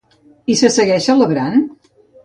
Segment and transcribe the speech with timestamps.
[0.53, 1.65] I se segueix celebrant?